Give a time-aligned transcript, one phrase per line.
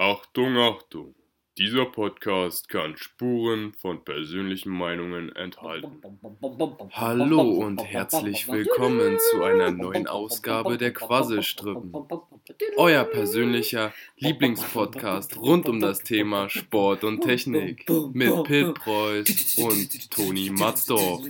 [0.00, 1.16] Achtung, Achtung.
[1.58, 6.00] Dieser Podcast kann Spuren von persönlichen Meinungen enthalten.
[6.92, 11.92] Hallo und herzlich willkommen zu einer neuen Ausgabe der Quasselstrippen.
[12.76, 20.50] Euer persönlicher Lieblingspodcast rund um das Thema Sport und Technik mit Pit Preuß und Toni
[20.50, 21.26] Matzdorf.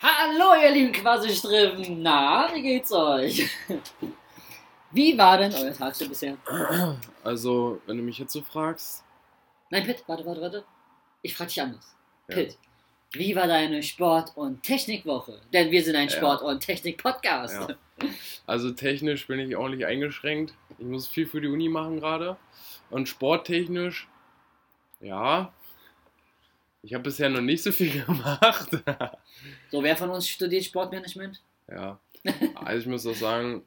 [0.00, 3.50] Hallo ihr lieben Quasselstrippen, na, wie geht's euch?
[4.90, 6.36] Wie war denn euer Tag so bisher?
[7.22, 9.04] Also, wenn du mich jetzt so fragst,
[9.70, 10.64] Nein, Pitt, warte, warte, warte.
[11.20, 11.94] Ich frage dich anders.
[12.28, 12.36] Ja.
[12.36, 12.56] Pitt,
[13.12, 15.40] wie war deine Sport- und Technikwoche?
[15.52, 16.08] Denn wir sind ein.
[16.08, 17.68] Sport- und Technik-Podcast.
[17.68, 17.76] Ja.
[18.46, 20.54] Also technisch bin ich ordentlich eingeschränkt.
[20.78, 22.36] Ich muss viel für die Uni machen gerade.
[22.90, 24.08] Und sporttechnisch,
[25.00, 25.52] ja.
[26.82, 28.70] Ich habe bisher noch nicht so viel gemacht.
[29.70, 31.42] So, wer von uns studiert Sportmanagement?
[31.70, 31.98] ja.
[32.56, 33.64] Also ich muss auch sagen,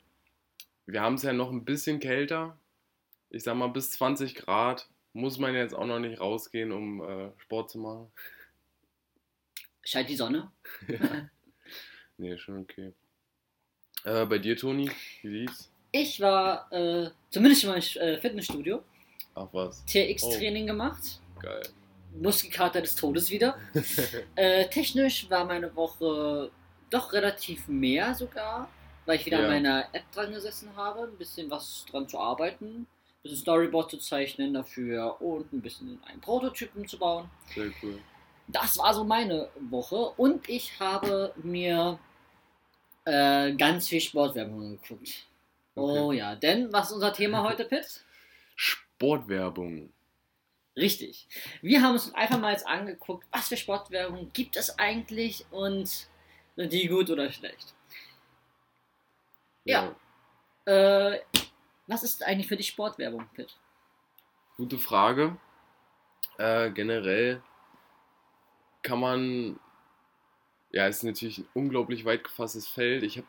[0.85, 2.57] wir haben es ja noch ein bisschen kälter.
[3.29, 7.31] Ich sag mal, bis 20 Grad muss man jetzt auch noch nicht rausgehen, um äh,
[7.37, 8.11] Sport zu machen.
[9.83, 10.51] Scheint die Sonne?
[12.17, 12.93] Nee, schon okay.
[14.03, 14.91] Äh, bei dir, Toni,
[15.23, 15.71] wie lief's?
[15.91, 18.83] Ich war äh, zumindest mal im äh, Fitnessstudio,
[19.33, 21.63] Ach was, TX-Training gemacht, geil.
[22.13, 23.57] Muskelkater des Todes wieder.
[24.35, 26.51] Äh, technisch war meine Woche
[26.91, 28.69] doch relativ mehr sogar,
[29.11, 29.43] weil ich wieder Ja.
[29.45, 32.87] an meiner App dran gesessen habe, ein bisschen was dran zu arbeiten, ein
[33.23, 37.29] bisschen Storyboard zu zeichnen dafür und ein bisschen einen Prototypen zu bauen.
[37.53, 37.99] Sehr cool.
[38.47, 41.99] Das war so meine Woche und ich habe mir
[43.03, 45.25] äh, ganz viel Sportwerbung geguckt.
[45.75, 48.05] Oh ja, denn was ist unser Thema heute, Pitt?
[48.55, 49.91] Sportwerbung.
[50.77, 51.27] Richtig.
[51.61, 56.07] Wir haben uns einfach mal jetzt angeguckt, was für Sportwerbung gibt es eigentlich und
[56.55, 57.73] sind die gut oder schlecht.
[59.63, 59.95] Ja.
[60.65, 61.19] Äh,
[61.87, 63.55] was ist eigentlich für dich Sportwerbung, Pitt?
[64.57, 65.37] Gute Frage.
[66.37, 67.41] Äh, generell
[68.83, 69.59] kann man,
[70.71, 73.03] ja, ist natürlich ein unglaublich weit gefasstes Feld.
[73.03, 73.27] Ich habe,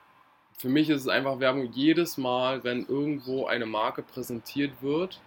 [0.56, 5.20] für mich ist es einfach Werbung jedes Mal, wenn irgendwo eine Marke präsentiert wird,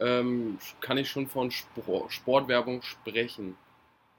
[0.00, 3.56] ähm, kann ich schon von Spor Sportwerbung sprechen.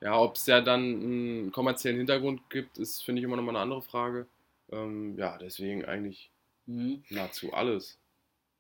[0.02, 3.64] Ja, ob es ja dann einen kommerziellen Hintergrund gibt, ist, finde ich, immer nochmal eine
[3.64, 4.28] andere Frage.
[4.72, 6.32] Ähm, ja, deswegen eigentlich
[6.66, 7.04] Mhm.
[7.10, 7.98] nahezu alles.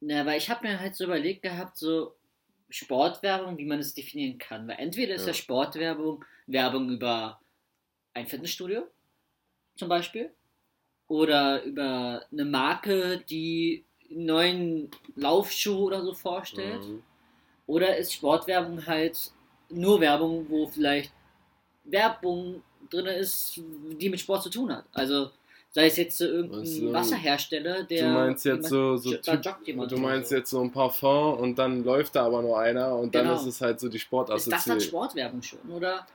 [0.02, 2.16] Na, weil ich habe mir halt so überlegt gehabt, so
[2.70, 4.68] Sportwerbung, wie man es definieren kann.
[4.68, 5.34] Weil entweder ist ja, Ja.
[5.34, 7.40] Sportwerbung Werbung über
[8.14, 8.88] ein Fitnessstudio,
[9.76, 10.34] zum Beispiel,
[11.08, 16.84] oder über eine Marke, die einen neuen Laufschuh oder so vorstellt.
[16.86, 17.04] Mhm.
[17.68, 19.32] Oder ist Sportwerbung halt
[19.70, 21.14] nur Werbung, wo vielleicht
[21.84, 23.58] Werbung drin ist,
[24.00, 24.86] die mit Sport zu tun hat?
[24.92, 25.32] Also
[25.72, 28.08] sei es jetzt so irgendein Was, ähm, Wasserhersteller, der.
[28.08, 30.36] Du meinst jetzt so, so typ, du meinst so.
[30.36, 33.36] jetzt so ein Parfum und dann läuft da aber nur einer und dann Genau.
[33.36, 34.82] ist es halt so die Ist das dann Sportassoziation.
[34.82, 35.60] Sportwerbung schon?
[35.72, 36.08] Oder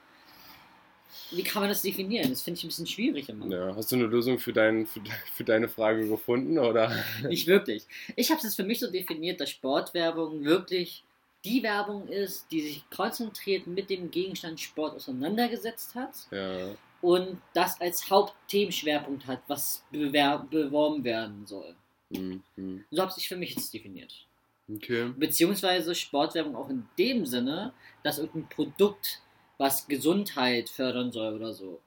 [1.30, 2.30] wie kann man das definieren?
[2.30, 3.46] Das finde ich ein bisschen schwierig immer.
[3.46, 5.00] Ja, hast du eine Lösung für, dein, für,
[5.34, 6.92] für deine Frage gefunden oder?
[7.28, 7.84] Nicht wirklich.
[8.16, 11.04] Ich habe es jetzt für mich so definiert, dass Sportwerbung wirklich
[11.44, 16.68] die Werbung ist, die sich konzentriert mit dem Gegenstand Sport auseinandergesetzt hat Ja,
[17.04, 21.76] und das als Hauptthemenschwerpunkt hat, was beworben werden soll.
[22.08, 22.84] hm, hm.
[22.90, 24.26] So habe ich für mich jetzt definiert.
[24.74, 25.12] okay.
[25.14, 29.20] Beziehungsweise Sportwerbung auch in dem Sinne, dass irgendein Produkt,
[29.58, 31.82] was Gesundheit fördern soll oder so,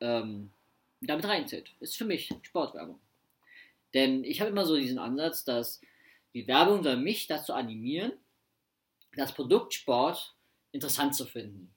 [0.00, 0.50] ähm,
[1.02, 1.74] damit reinzählt.
[1.80, 2.98] Ist für mich Sportwerbung.
[3.92, 5.82] Denn ich habe immer so diesen Ansatz, dass
[6.32, 8.12] die Werbung soll mich dazu animieren,
[9.16, 10.34] das Produkt Sport
[10.72, 11.70] interessant zu finden.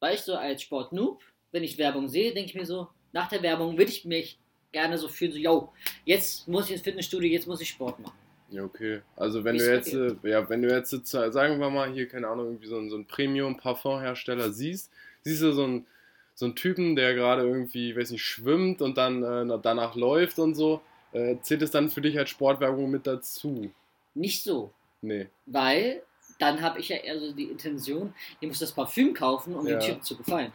[0.00, 1.22] Weil ich so als Sport-Noob,
[1.54, 4.36] wenn ich Werbung sehe, denke ich mir so, nach der Werbung würde ich mich
[4.72, 5.72] gerne so fühlen, so, yo,
[6.04, 8.18] jetzt muss ich ins Fitnessstudio, jetzt muss ich Sport machen.
[8.50, 9.02] Ja, okay.
[9.16, 11.92] Also wenn Wie du jetzt, äh, ja, wenn du jetzt, jetzt, äh, sagen wir mal,
[11.92, 14.90] hier, keine Ahnung, irgendwie so, einen- so einen Premium-Parfum-Hersteller siehst,
[15.22, 15.86] siehst du so einen,
[16.34, 20.54] so einen Typen, der gerade irgendwie, weiß nicht, schwimmt und dann äh, danach läuft und
[20.56, 20.80] so,
[21.12, 23.70] äh, zählt es dann für dich als Sportwerbung mit dazu?
[24.14, 24.72] Nicht so.
[25.02, 25.28] Nee.
[25.46, 26.02] Weil
[26.40, 29.78] dann habe ich ja eher so die Intention, ich muss das Parfüm kaufen, um Ja.
[29.78, 30.52] dem Typen zu gefallen.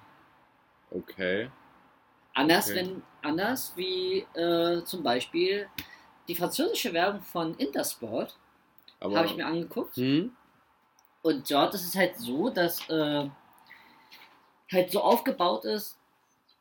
[0.96, 1.50] Okay.
[2.34, 2.76] Anders, Okay.
[2.76, 5.68] wenn, anders wie äh, zum Beispiel
[6.28, 8.38] die französische Werbung von Intersport
[9.14, 9.98] habe ich mir angeguckt.
[9.98, 10.30] Hm?
[11.22, 13.30] Und dort ist es halt so, dass äh,
[14.72, 15.98] halt so aufgebaut ist,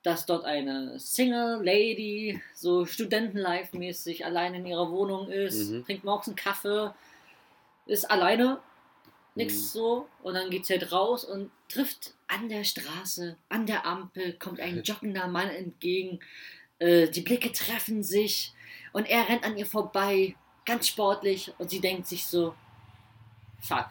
[0.02, 5.84] dass dort eine Single Lady so Studentenlife-mäßig allein in ihrer Wohnung ist, Mhm.
[5.84, 6.94] trinkt morgens einen Kaffee,
[7.86, 8.60] ist alleine,
[9.36, 9.72] nix Mhm.
[9.72, 14.34] so, und dann geht sie halt raus und trifft an der Straße, an der Ampel,
[14.34, 16.20] kommt ein joggender Mann entgegen,
[16.78, 18.52] äh, die Blicke treffen sich
[18.92, 20.34] und er rennt an ihr vorbei,
[20.64, 22.54] ganz sportlich und sie denkt sich so,
[23.60, 23.86] fuck,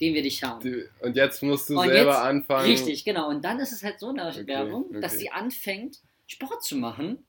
[0.00, 0.60] den will ich haben.
[0.60, 2.64] Die- Und jetzt musst du Und selber jetzt- anfangen.
[2.66, 3.28] Richtig, genau.
[3.28, 5.20] Und dann ist es halt so eine Okay, Werbung, dass okay.
[5.22, 7.24] sie anfängt, Sport zu machen,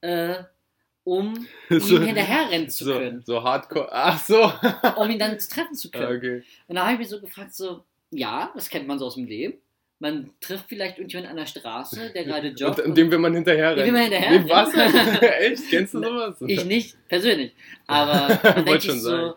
[0.00, 0.42] äh,
[1.04, 3.88] um So- ihm hinterherrennen zu so, können, so hardcore.
[3.92, 4.50] Ach so.
[4.96, 6.16] um ihn dann treffen zu können.
[6.16, 6.42] okay.
[6.68, 9.26] Und da habe ich mich so gefragt, so, ja, das kennt man so aus dem
[9.26, 9.54] Leben.
[10.02, 12.80] Man trifft vielleicht irgendjemanden an der Straße, der gerade Und, joggt.
[12.80, 13.94] und dem will man hinterher Dem rennen.
[13.94, 14.74] will man hinterher Nee, was?
[14.76, 15.18] rennen.
[15.22, 15.70] Echt?
[15.70, 16.34] Kennst du sowas?
[16.40, 17.52] ich nicht, persönlich.
[17.86, 19.34] Aber man Wollte denkt schon so, sagen.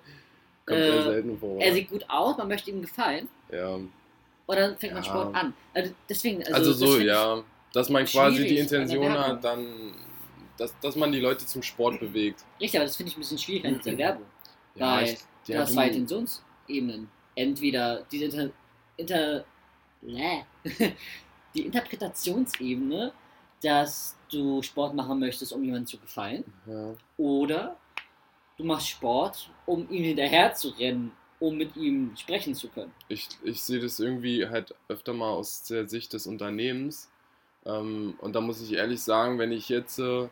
[0.65, 1.61] Kommt äh, selten vor.
[1.61, 3.27] er sieht gut aus, man möchte ihm gefallen.
[3.51, 3.77] ja.
[4.47, 5.09] Und dann fängt man Ja.
[5.09, 5.53] Sport an.
[5.73, 7.43] Also deswegen, also, Also, so, ja.
[7.73, 9.91] Dass man quasi die Intention hat, dann,
[10.57, 12.43] dass, dass man die Leute zum Sport bewegt.
[12.61, 14.25] Richtig, aber das finde ich ein bisschen schwierig an dieser Werbung.
[14.75, 17.09] Ja, Weil ich, Du ja, hast du- zwei Intentionsebenen.
[17.35, 18.49] Entweder diese Inter,
[18.97, 19.45] Inter.
[21.55, 23.11] die Interpretationsebene,
[23.61, 26.93] dass du Sport machen möchtest, um jemandem zu gefallen, ja.
[27.17, 27.77] oder
[28.57, 32.91] du machst Sport, um ihm hinterher zu rennen, um mit ihm sprechen zu können.
[33.09, 37.09] ich, ich sehe das irgendwie halt öfter mal aus der Sicht des Unternehmens.
[37.65, 40.29] Ähm, und da muss ich ehrlich sagen, wenn ich jetzt äh,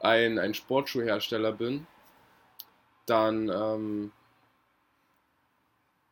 [0.00, 1.86] ein, ein Sportschuhhersteller bin,
[3.06, 4.12] dann, ähm,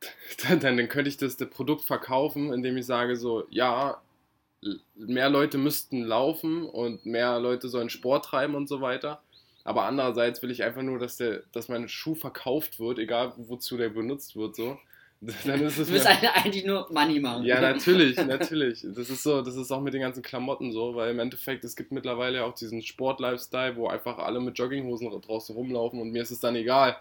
[0.48, 4.00] dann, dann, könnte ich das, das Produkt verkaufen, indem ich sage so, ja,
[4.94, 9.22] mehr Leute müssten laufen und mehr Leute sollen Sport treiben und so weiter.
[9.64, 13.76] Aber andererseits will ich einfach nur, dass, der, dass mein Schuh verkauft wird, egal wozu
[13.76, 14.56] der benutzt wird.
[14.56, 14.78] So.
[15.20, 17.44] Dann ist Du es willst mir, eigentlich nur Money machen.
[17.44, 18.86] ja, natürlich, natürlich.
[18.94, 21.74] Das ist so, das ist auch mit den ganzen Klamotten so, weil im Endeffekt, es
[21.74, 26.22] gibt mittlerweile ja auch diesen Sport-Lifestyle, wo einfach alle mit Jogginghosen draußen rumlaufen und mir
[26.22, 26.96] ist es dann egal.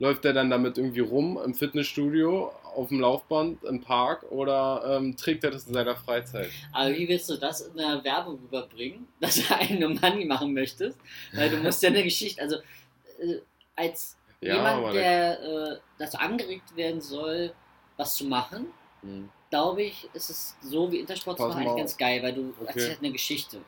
[0.00, 5.14] Läuft der dann damit irgendwie rum im Fitnessstudio, auf dem Laufband, im Park oder ähm,
[5.16, 6.50] trägt er das in seiner Freizeit?
[6.72, 10.54] Aber wie willst du das in der Werbung rüberbringen, dass du einen nur Money machen
[10.54, 10.98] möchtest?
[11.34, 13.40] Weil du musst ja eine Geschichte, also äh,
[13.76, 17.52] als Ja, jemand, der äh, dazu angeregt werden soll,
[17.96, 18.66] was zu machen,
[19.02, 19.30] Hm.
[19.50, 22.68] glaube ich, ist es so wie Intersport zu machen ganz geil, weil du Okay.
[22.68, 23.58] erzählst eine Geschichte.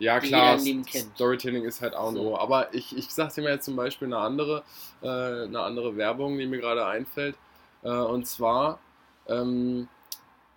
[0.00, 0.58] Ja, klar.
[0.58, 2.32] Storytelling ist halt A und So.
[2.32, 2.36] O.
[2.36, 4.64] Aber ich, ich sag dir mal jetzt zum Beispiel eine andere,
[5.02, 5.06] äh,
[5.44, 7.36] eine andere Werbung, die mir gerade einfällt.
[7.82, 8.80] Äh, und zwar
[9.28, 9.88] ähm,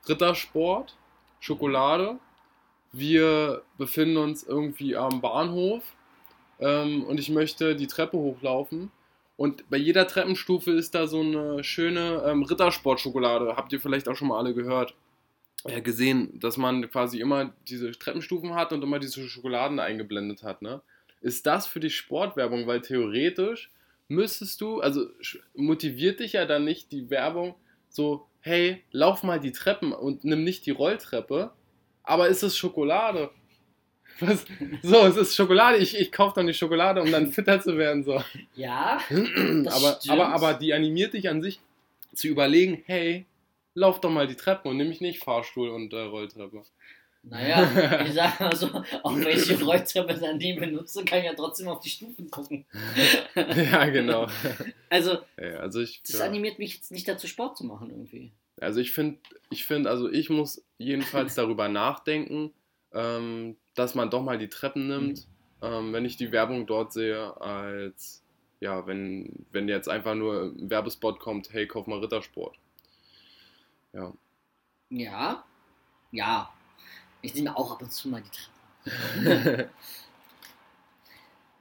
[0.07, 0.95] Rittersport,
[1.40, 2.18] Schokolade.
[2.94, 5.84] Wir befinden uns irgendwie am Bahnhof
[6.60, 8.92] ähm, und ich möchte die Treppe hochlaufen.
[9.36, 13.57] Und bei jeder Treppenstufe ist da so eine schöne ähm, Rittersport-Schokolade.
[13.57, 14.96] Habt ihr vielleicht auch schon mal alle gehört?
[15.68, 20.62] Ja, gesehen, dass man quasi immer diese Treppenstufen hat und immer diese Schokoladen eingeblendet hat,
[20.62, 20.81] ne?
[21.21, 22.68] Ist das für dich Sportwerbung?
[22.68, 23.71] Weil theoretisch
[24.10, 25.07] müsstest du, also
[25.56, 27.56] motiviert dich ja dann nicht die Werbung
[27.89, 31.51] so, hey, lauf mal die Treppen und nimm nicht die Rolltreppe,
[32.04, 33.30] aber ist es Schokolade?
[34.19, 34.45] Was?
[34.83, 35.77] So, es ist Schokolade.
[35.77, 38.04] Ich, ich kaufe dann die Schokolade, um dann fitter zu werden.
[38.04, 38.21] So.
[38.54, 41.60] Ja, aber, aber, aber die animiert dich an sich
[42.13, 43.25] zu überlegen, hey,
[43.74, 46.64] lauf doch mal die Treppen und nimm mich nicht Fahrstuhl und äh, Rolltreppe.
[47.24, 48.68] naja, ich sag mal so,
[49.04, 52.30] auch wenn ich die Rolltreppe dann nie benutze, kann ich ja trotzdem auf die Stufen
[52.30, 52.66] gucken.
[53.36, 54.28] ja, genau.
[54.90, 56.25] Also, Ja, also ich, das ja.
[56.25, 58.31] animiert mich jetzt nicht dazu, Sport zu machen irgendwie.
[58.60, 62.52] also ich finde, ich finde, also ich muss jedenfalls darüber nachdenken,
[62.94, 65.28] ähm, dass man doch mal die Treppen nimmt,
[65.62, 68.24] ähm, wenn ich die Werbung dort sehe, als
[68.60, 72.58] ja, wenn, wenn jetzt einfach nur ein Werbespot kommt, hey, kauf mal Rittersport.
[73.93, 74.13] Ja.
[74.89, 75.43] Ja,
[76.12, 76.53] ja.
[77.21, 79.69] Ich nehme auch ab und zu mal die Treppe.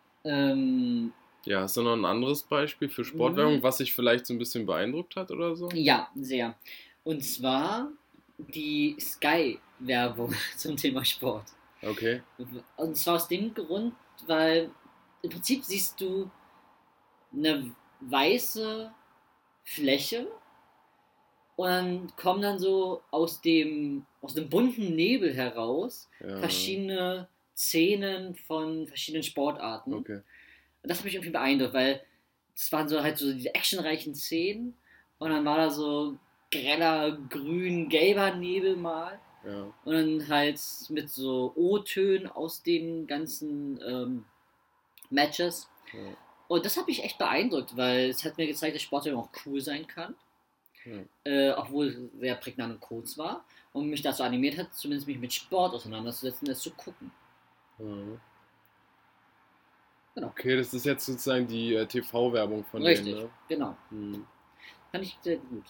[0.24, 1.12] ähm,
[1.44, 3.62] Ja, hast du noch ein anderes Beispiel für Sportwerbung, Mhm.
[3.62, 5.68] was dich vielleicht so ein bisschen beeindruckt hat oder so?
[5.70, 6.54] ja, sehr.
[7.04, 7.88] Und zwar
[8.38, 11.46] die Sky-Werbung zum Thema Sport.
[11.82, 12.22] Okay.
[12.76, 13.94] Und zwar aus dem Grund,
[14.26, 14.70] weil
[15.22, 16.30] im Prinzip siehst du
[17.32, 18.92] eine weiße
[19.64, 20.28] Fläche
[21.56, 26.38] und dann kommen dann so aus dem, aus dem bunten Nebel heraus Ja.
[26.38, 29.92] verschiedene Szenen von verschiedenen Sportarten.
[29.94, 30.16] Okay.
[30.82, 32.02] Und das hat mich irgendwie beeindruckt, weil
[32.56, 34.75] es waren so halt so diese actionreichen Szenen
[35.18, 36.16] und dann war da so
[36.50, 39.73] greller grün-gelber Nebel mal Ja.
[39.85, 44.25] und dann halt mit so O-Tönen aus den ganzen ähm,
[45.11, 45.68] Matches.
[45.92, 46.16] Ja.
[46.49, 49.28] Und das hat mich echt beeindruckt, weil es hat mir gezeigt, dass Sport eben auch
[49.47, 50.14] cool sein kann.
[50.84, 51.30] Ja.
[51.30, 53.44] Äh, obwohl es sehr prägnant und kurz war.
[53.72, 57.10] Und mich dazu animiert hat, zumindest mich mit Sport auseinanderzusetzen, das zu gucken.
[57.78, 57.86] Ja.
[60.14, 60.26] Genau.
[60.26, 63.30] Okay, das ist jetzt sozusagen die äh, TV-Werbung von Richtig, denen, ne?
[63.48, 63.76] genau.
[63.88, 64.26] Hm.
[64.90, 65.64] Fand ich sehr gut.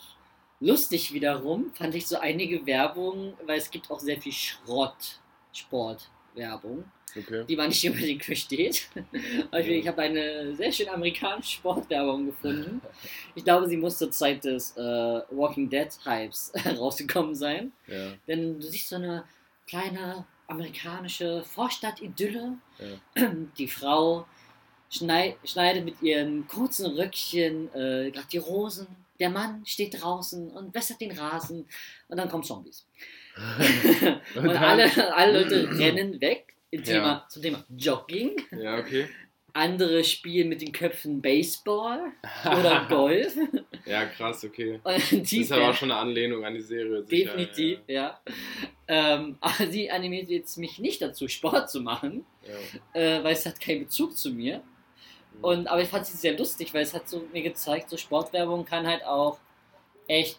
[0.59, 6.11] Lustig wiederum fand ich so einige Werbung, weil es gibt auch sehr viel Schrott-Sport.
[7.16, 7.45] Okay.
[7.49, 8.88] die man nicht unbedingt versteht.
[9.52, 12.81] Ich habe eine sehr schön amerikanische Sportwerbung gefunden.
[13.35, 17.73] Ich glaube, sie muss zur Zeit des äh, Walking Dead Hypes rausgekommen sein.
[17.87, 18.12] Ja.
[18.26, 19.25] Denn du siehst so eine
[19.66, 22.59] kleine amerikanische Vorstadt-Idylle.
[22.78, 23.31] Ja.
[23.59, 24.26] Die Frau
[24.90, 28.87] schnei schneidet mit ihren kurzen Röckchen äh, gerade die Rosen.
[29.19, 31.66] Der Mann steht draußen und wässert den Rasen.
[32.09, 32.87] Und dann kommen Zombies.
[34.35, 37.26] und alle, alle Leute rennen weg im Thema, Ja.
[37.29, 38.33] zum Thema Jogging.
[38.61, 39.07] Ja, okay.
[39.55, 42.12] Andere spielen mit den Köpfen Baseball
[42.47, 43.37] oder Golf.
[43.85, 44.81] ja, krass, okay.
[44.83, 47.05] Und Das die ist aber auch schon eine Anlehnung an die Serie.
[47.05, 48.19] sicher, Definitiv, ja.
[48.88, 52.25] Ähm, aber sie animiert jetzt mich nicht dazu, Sport zu machen,
[52.95, 53.00] Ja.
[53.00, 54.55] äh, weil es hat keinen Bezug zu mir.
[54.55, 54.62] Ja.
[55.43, 58.64] Und, aber ich fand sie sehr lustig, weil es hat so mir gezeigt, so Sportwerbung
[58.64, 59.38] kann halt auch
[60.09, 60.38] echt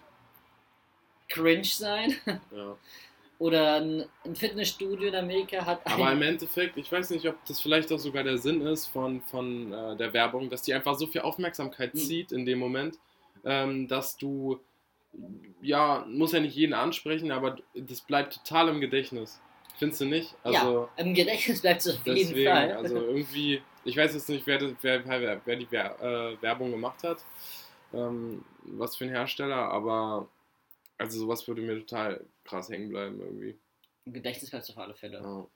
[1.29, 2.15] cringe sein.
[2.51, 2.75] ja.
[3.43, 7.91] Oder ein, Fitnessstudio in Amerika hat Aber im Endeffekt, ich weiß nicht, ob das vielleicht
[7.91, 11.19] auch sogar der Sinn ist von, von äh, der Werbung, dass die einfach so viel
[11.19, 11.99] Aufmerksamkeit Mhm.
[11.99, 12.99] zieht in dem Moment,
[13.43, 14.61] ähm, dass du,
[15.61, 19.41] ja, muss ja nicht jeden ansprechen, aber das bleibt total im Gedächtnis.
[19.77, 20.33] Findest du nicht?
[20.43, 22.71] Also, ja, im Gedächtnis bleibt es auf jeden deswegen, Fall.
[22.77, 27.03] also irgendwie, ich weiß jetzt nicht, wer, wer, wer, wer die Wer äh, Werbung gemacht
[27.03, 27.17] hat,
[27.93, 30.29] ähm, was für ein Hersteller, aber
[31.03, 33.57] also sowas würde mir total krass hängen bleiben irgendwie.
[34.05, 35.19] Im Gedächtnis bleibt es auf alle Fälle.
[35.19, 35.47] Ja.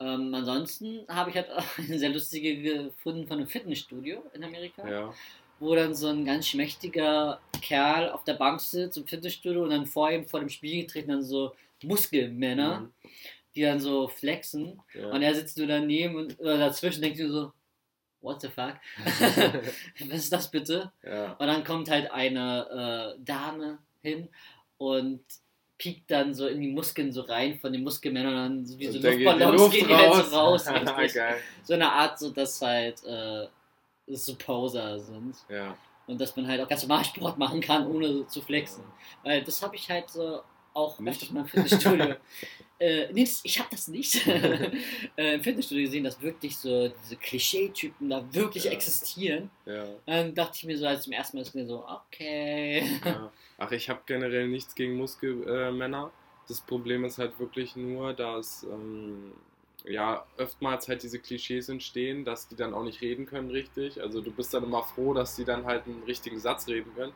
[0.00, 1.48] Ähm, ansonsten habe ich halt
[1.78, 4.88] eine sehr lustige gefunden von einem Fitnessstudio in Amerika.
[4.88, 5.14] ja.
[5.60, 9.86] wo dann so ein ganz schmächtiger Kerl auf der Bank sitzt im Fitnessstudio und dann
[9.86, 12.92] vor ihm vor dem Spiegel treten dann so Muskelmänner, Mhm.
[13.54, 15.10] die dann so flexen Ja.
[15.10, 17.52] und er sitzt nur daneben und oder dazwischen denkt du so,
[18.22, 18.74] what the fuck?
[20.08, 20.90] Was ist das bitte?
[21.04, 21.32] ja.
[21.34, 24.28] Und dann kommt halt eine äh, Dame hin
[24.82, 25.20] und
[25.78, 28.98] piekt dann so in die Muskeln so rein von den Muskelmännern dann so wie so
[28.98, 30.64] Luftballons Luft gehen die halt so raus.
[31.14, 31.36] Geil.
[31.64, 33.46] so eine Art, so dass halt äh,
[34.06, 35.36] so Poser sind.
[35.48, 35.76] Ja.
[36.06, 38.84] Und dass man halt auch ganz normal Sport machen kann, ohne so zu flexen.
[39.22, 40.42] Weil das habe ich halt so
[40.74, 41.14] auch Nicht?
[41.14, 42.14] öfters mal im Fitnessstudio.
[42.78, 44.26] äh, nee, ich habe das nicht
[45.16, 48.70] äh, im Fitnessstudio gesehen, dass wirklich so diese Klischee-Typen da wirklich Ja.
[48.72, 49.50] existieren.
[49.66, 49.84] Ja.
[50.06, 52.82] Dann dachte ich mir so, als zum ersten Mal ist mir so, okay.
[53.04, 53.30] ja.
[53.58, 56.10] Ach, ich habe generell nichts gegen Muskelmänner.
[56.12, 59.32] Äh, das Problem ist halt wirklich nur, dass ähm,
[59.84, 64.00] ja oftmals halt diese Klischees entstehen, dass die dann auch nicht reden können richtig.
[64.00, 67.12] Also du bist dann immer froh, dass die dann halt einen richtigen Satz reden können.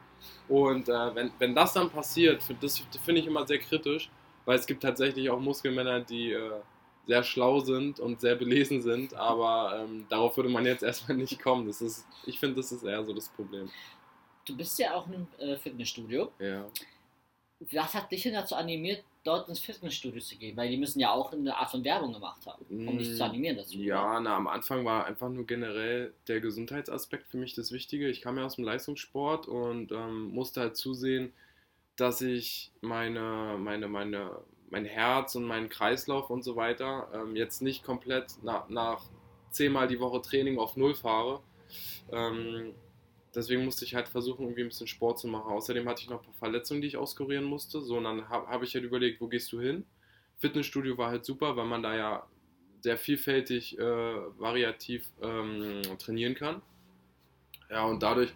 [0.49, 4.11] Und äh, wenn, wenn das dann passiert, das finde ich immer sehr kritisch,
[4.45, 6.61] weil es gibt tatsächlich auch Muskelmänner, die äh,
[7.07, 11.41] sehr schlau sind und sehr belesen sind, aber ähm, darauf würde man jetzt erstmal nicht
[11.41, 11.67] kommen.
[11.67, 13.71] Das ist, ich finde, das ist eher so das Problem.
[14.45, 16.33] Du bist ja auch einem äh, Fitnessstudio.
[16.39, 16.67] Ja.
[17.61, 20.57] Was hat dich denn dazu animiert, dort ins Fitnessstudio zu gehen?
[20.57, 23.25] Weil die müssen ja auch eine Art von Werbung gemacht haben, um dich Mm, zu
[23.25, 23.79] animieren dazu.
[23.79, 28.09] Ja, na, am Anfang war einfach nur generell der Gesundheitsaspekt für mich das Wichtige.
[28.09, 31.33] Ich kam ja aus dem Leistungssport und ähm, musste halt zusehen,
[31.97, 34.31] dass ich meine, meine, meine,
[34.71, 39.05] mein Herz und meinen Kreislauf und so weiter ähm, jetzt nicht komplett nach, nach
[39.51, 41.41] zehnmal die Woche Training auf Null fahre.
[42.13, 42.75] Ähm,
[43.37, 45.53] deswegen musste ich halt versuchen, irgendwie ein bisschen Sport zu machen.
[45.53, 47.81] Außerdem hatte ich noch ein paar Verletzungen, die ich auskurieren musste.
[47.81, 49.85] So, und dann habe hab ich halt überlegt, wo gehst du hin?
[50.39, 52.27] Fitnessstudio war halt super, weil man da ja
[52.81, 56.63] sehr vielfältig, äh, variativ ähm, trainieren kann.
[57.71, 58.33] Ja, und dadurch,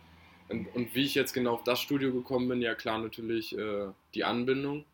[0.49, 3.89] und, und wie ich jetzt genau auf das Studio gekommen bin, ja klar natürlich äh,
[4.15, 4.85] die Anbindung,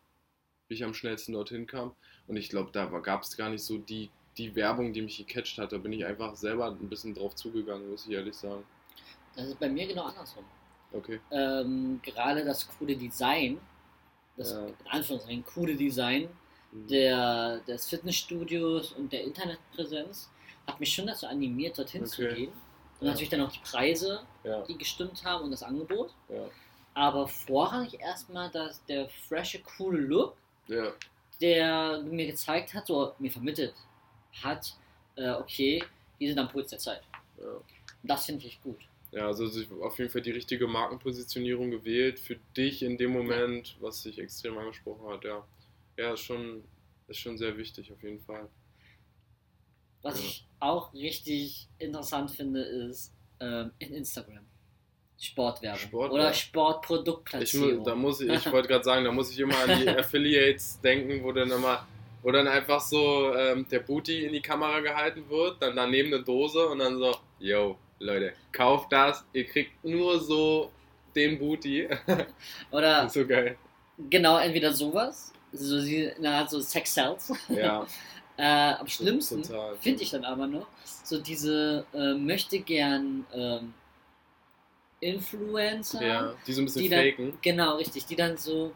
[0.67, 1.93] wie ich am schnellsten dorthin kam.
[2.27, 5.57] Und ich glaube, da gab es gar nicht so die, die Werbung, die mich gecatcht
[5.57, 5.71] hat.
[5.71, 8.63] Da bin ich einfach selber ein bisschen drauf zugegangen, muss ich ehrlich sagen.
[9.37, 10.43] Das ist bei mir genau andersrum.
[10.91, 11.19] Okay.
[11.31, 13.61] Ähm, gerade das coole Design,
[14.35, 14.65] das Ja.
[14.65, 16.27] in Anführungszeichen coole Design
[16.71, 16.87] Mhm.
[16.87, 20.29] der, des Fitnessstudios und der Internetpräsenz
[20.65, 22.35] hat mich schon dazu animiert, dorthin zu Okay.
[22.35, 22.51] gehen.
[22.99, 23.11] Und Ja.
[23.11, 26.13] natürlich dann auch die Preise, Ja, die gestimmt haben und das Angebot.
[26.95, 30.35] Aber vorrangig erstmal dass der frische, coole Look,
[31.39, 33.75] der mir gezeigt hat, so mir vermittelt
[34.41, 34.75] hat,
[35.15, 35.83] äh, okay,
[36.19, 37.03] die sind am Puls der Zeit.
[38.03, 38.79] das finde ich gut.
[39.11, 43.77] Ja, also sich auf jeden Fall die richtige Markenpositionierung gewählt für dich in dem Moment,
[43.79, 45.45] was dich extrem angesprochen hat, ja.
[45.97, 46.63] Ja, ist schon,
[47.07, 48.49] ist schon sehr wichtig auf jeden Fall.
[50.01, 50.25] Was Ja.
[50.25, 54.45] ich auch richtig interessant finde, ist ähm, in Instagram.
[55.19, 55.79] Sportwerbung.
[55.79, 56.15] Sportwerbung.
[56.15, 57.83] Oder Ich, mu- Sportproduktplatzierung.
[57.83, 61.23] da muss ich, ich wollte gerade sagen, da muss ich immer an die Affiliates denken,
[61.23, 61.87] wo dann immer,
[62.21, 66.23] wo dann einfach so ähm, der Booty in die Kamera gehalten wird, dann daneben eine
[66.23, 70.71] Dose und dann so, yo, Leute, kauft das, ihr kriegt nur so
[71.15, 71.87] den Booty.
[72.71, 73.57] Oder so geil.
[74.09, 75.81] genau, entweder sowas, so
[76.19, 77.85] na, so Sex Cells, Ja,
[78.39, 79.43] Äh, am schlimmsten
[79.81, 80.67] finde ich dann aber noch
[81.03, 83.73] so diese äh, möchte gern ähm,
[84.99, 86.05] Influencer.
[86.05, 87.37] Ja, die so ein bisschen dann- faken.
[87.41, 88.05] Genau, richtig.
[88.05, 88.73] Die dann so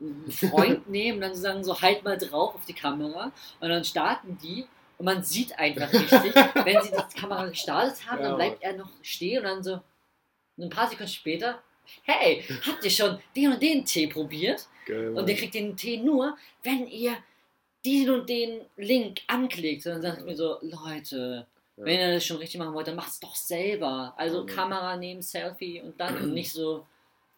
[0.00, 4.36] einen Freund nehmen, dann sagen so, halt mal drauf auf die Kamera und dann starten
[4.42, 4.66] die
[5.02, 6.32] und man sieht einfach richtig,
[6.64, 9.80] wenn sie die Kamera gestartet haben, dann bleibt er noch stehen und dann so
[10.58, 11.60] ein paar Sekunden später,
[12.04, 14.68] hey, habt ihr schon den und den Tee probiert?
[14.86, 17.16] Geil, Und ihr kriegt den Tee nur, wenn ihr
[17.84, 19.84] diesen und den Link anklickt.
[19.86, 21.84] Und dann sagt mir so, Leute, Ja.
[21.84, 24.14] wenn ihr das schon richtig machen wollt, dann macht's doch selber.
[24.16, 24.54] Also Ja.
[24.54, 26.86] Kamera nehmen, Selfie und dann und nicht so,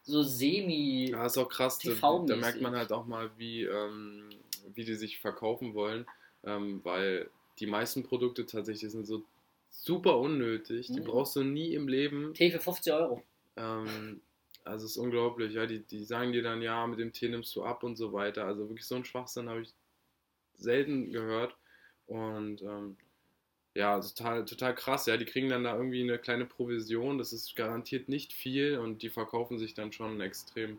[0.02, 1.08] so semi.
[1.12, 1.78] Ja, ist auch krass.
[1.78, 1.90] Da,
[2.26, 4.28] da merkt man halt auch mal, wie, ähm,
[4.74, 6.04] wie die sich verkaufen wollen,
[6.44, 9.22] ähm, weil die meisten Produkte tatsächlich sind so
[9.70, 10.88] super unnötig.
[10.88, 11.04] Die Mhm.
[11.04, 12.34] brauchst du nie im Leben.
[12.34, 13.22] Tee für 50 Euro.
[13.56, 14.20] Ähm,
[14.64, 15.66] also es ist unglaublich, ja.
[15.66, 18.44] Die, die sagen dir dann, ja, mit dem Tee nimmst du ab und so weiter.
[18.46, 19.72] Also wirklich so einen Schwachsinn habe ich
[20.56, 21.56] selten gehört.
[22.06, 22.96] Und ähm,
[23.74, 25.16] ja, total, total krass, ja.
[25.16, 27.18] Die kriegen dann da irgendwie eine kleine Provision.
[27.18, 30.78] Das ist garantiert nicht viel und die verkaufen sich dann schon extrem.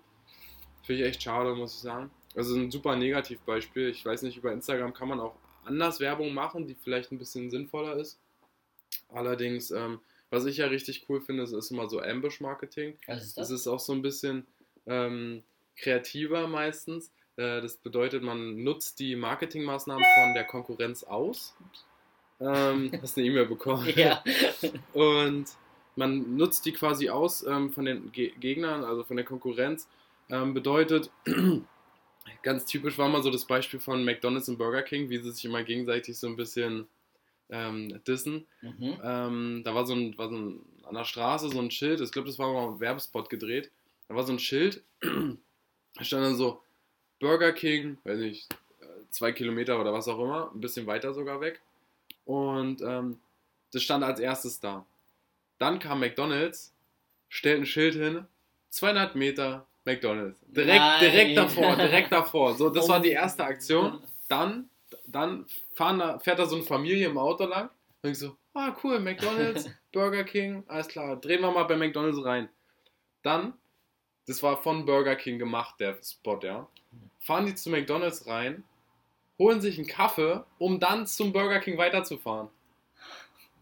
[0.83, 2.11] Finde ich echt schade, muss ich sagen.
[2.35, 3.89] Also ein super Negativbeispiel.
[3.89, 7.49] Ich weiß nicht, über Instagram kann man auch anders Werbung machen, die vielleicht ein bisschen
[7.49, 8.19] sinnvoller ist.
[9.09, 12.97] Allerdings, ähm, was ich ja richtig cool finde, ist, immer so Ambush-Marketing.
[13.07, 13.61] Was ist Das das?
[13.61, 14.45] ist auch so ein bisschen
[14.85, 15.43] ähm,
[15.75, 17.11] kreativer meistens.
[17.37, 21.55] Äh, das bedeutet, man nutzt die Marketingmaßnahmen von der Konkurrenz aus.
[22.39, 23.87] Ähm, hast eine E-Mail bekommen.
[23.95, 24.23] Ja.
[24.93, 25.45] Und
[25.95, 29.87] man nutzt die quasi aus ähm, von den Ge Gegnern, also von der Konkurrenz.
[30.29, 31.11] Ähm, bedeutet,
[32.41, 35.45] ganz typisch war mal so das Beispiel von McDonald's und Burger King, wie sie sich
[35.45, 36.87] immer gegenseitig so ein bisschen
[37.49, 38.45] ähm, dissen.
[38.61, 38.97] Mhm.
[39.03, 42.11] Ähm, da war so, ein, war so ein, an der Straße so ein Schild, ich
[42.11, 43.71] glaube, das war mal ein Werbespot gedreht.
[44.07, 46.61] Da war so ein Schild, da stand dann so
[47.19, 48.51] Burger King, weiß nicht,
[48.81, 51.61] äh, zwei Kilometer oder was auch immer, ein bisschen weiter sogar weg.
[52.25, 53.19] Und ähm,
[53.71, 54.85] das stand als erstes da.
[55.57, 56.73] Dann kam McDonalds,
[57.29, 58.25] stellt ein Schild hin,
[58.69, 60.39] 200 Meter McDonalds.
[60.47, 60.99] Direkt, Nein.
[60.99, 62.53] direkt davor, direkt davor.
[62.55, 62.89] So, das Oh.
[62.89, 64.01] war die erste Aktion.
[64.27, 64.69] Dann,
[65.05, 65.45] dann
[65.75, 67.69] fahren da, fährt da so eine Familie im Auto lang.
[68.01, 72.23] Und ich so, ah cool, McDonalds, Burger King, alles klar, drehen wir mal bei McDonalds
[72.23, 72.49] rein.
[73.23, 73.53] Dann,
[74.27, 76.67] das war von Burger King gemacht, der Spot, ja.
[77.19, 78.63] Fahren die zu McDonalds rein,
[79.39, 82.49] holen sich einen Kaffee, um dann zum Burger King weiterzufahren.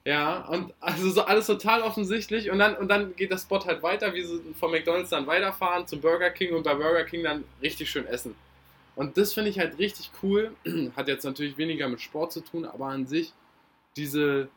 [0.05, 3.81] Ja, und also so alles total offensichtlich und dann, und dann geht der Spot halt
[3.83, 7.45] weiter, wie sie von McDonalds dann weiterfahren zum Burger King und bei Burger King dann
[7.61, 8.35] richtig schön essen.
[8.95, 10.51] Und das finde ich halt richtig cool.
[10.95, 13.33] Hat jetzt natürlich weniger mit Sport zu tun, aber an sich
[13.95, 14.49] diese,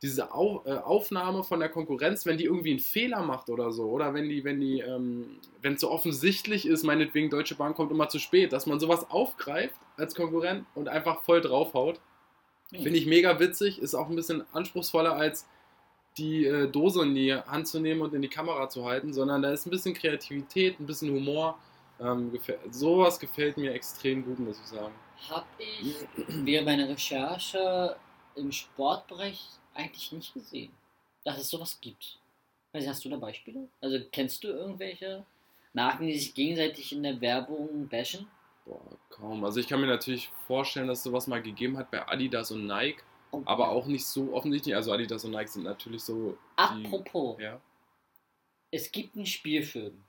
[0.00, 3.90] diese Au äh, Aufnahme von der Konkurrenz, wenn die irgendwie einen Fehler macht oder so,
[3.90, 7.90] oder wenn die, wenn die, ähm, wenn es so offensichtlich ist, meinetwegen Deutsche Bahn kommt
[7.90, 12.00] immer zu spät, dass man sowas aufgreift als Konkurrent und einfach voll draufhaut.
[12.82, 15.46] Finde ich mega witzig, ist auch ein bisschen anspruchsvoller als
[16.18, 19.42] die äh, Dose in die Hand zu nehmen und in die Kamera zu halten, sondern
[19.42, 21.58] da ist ein bisschen Kreativität, ein bisschen Humor.
[22.00, 24.94] Ähm, gefä- sowas gefällt mir extrem gut, muss ich sagen.
[25.28, 25.94] Hab ich
[26.28, 27.96] während meiner Recherche
[28.36, 29.40] im Sportbereich
[29.74, 30.72] eigentlich nicht gesehen,
[31.24, 32.18] dass es sowas gibt.
[32.72, 33.68] Also hast du da Beispiele?
[33.80, 35.24] Also kennst du irgendwelche
[35.72, 38.26] Marken, die sich gegenseitig in der Werbung bashen?
[38.64, 39.44] Boah, kaum.
[39.44, 42.66] Also ich kann mir natürlich vorstellen, dass es sowas mal gegeben hat bei Adidas und
[42.66, 44.74] Nike, Oh, aber auch nicht so offensichtlich.
[44.76, 46.38] Also Adidas und Nike sind natürlich so.
[46.76, 47.60] Die, Apropos, ja.
[48.70, 50.04] es gibt einen Spielfilm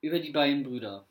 [0.00, 1.04] über die beiden Brüder.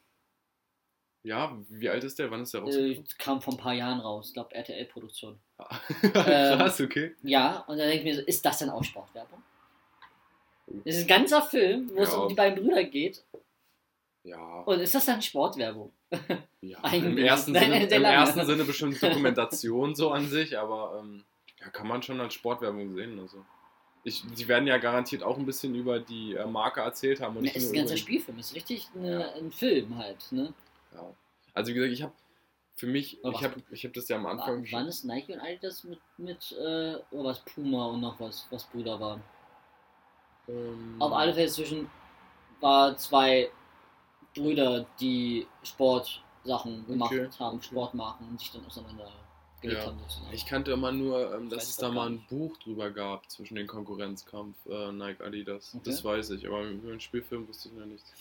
[1.24, 2.32] ja, wie alt ist der?
[2.32, 3.08] Wann ist der Äh, rausgekommen?
[3.20, 5.40] kam vor ein paar Jahren raus, ich glaube RTL-Produktion.
[6.14, 7.16] Krass, okay.
[7.22, 9.44] Ja, und dann denke ich mir so, ist das denn auch Sportwerbung?
[10.86, 12.18] Das ist ein ganzer Film, wo es Ja.
[12.18, 13.24] um die beiden Brüder geht.
[14.24, 15.92] Ja, Und ist das dann Sportwerbung?
[16.62, 16.80] Ja.
[16.94, 17.54] Im, ersten.
[17.60, 21.24] Sinne, Sehr im ersten Sinne bestimmt Dokumentation so an sich, aber ähm,
[21.60, 23.20] ja, kann man schon als Sportwerbung sehen.
[23.20, 23.46] Also.
[24.04, 27.36] Ich, die werden ja garantiert auch ein bisschen über die äh, Marke erzählt haben.
[27.38, 29.34] Und Ja, nicht ist ein ganzer Spielfilm, ist richtig eine, Ja.
[29.34, 30.32] ein Film halt.
[30.32, 30.54] Ne?
[30.94, 31.14] Ja.
[31.54, 32.14] Also wie gesagt, ich habe
[32.76, 35.42] für mich, Aber ich habe ich hab das ja am Anfang Wann ist Nike und
[35.42, 39.22] Adidas mit, mit äh, oder was Puma und noch was, was Brüder waren?
[40.48, 41.90] ähm, Auf alle Fälle zwischen
[42.62, 43.52] war zwei
[44.36, 47.62] Brüder, die Sportsachen gemacht Okay, haben.
[47.62, 49.10] Sportmarken und sich dann auseinander
[49.62, 49.86] Ja.
[49.86, 50.34] haben sozusagen.
[50.34, 52.30] Ich kannte immer nur, ähm, dass es da mal ein nicht.
[52.30, 55.72] Buch drüber gab zwischen den Konkurrenzkampf äh, Nike Adidas.
[55.76, 55.84] Okay.
[55.90, 58.12] Das weiß ich, aber über den Spielfilm wusste ich noch nichts.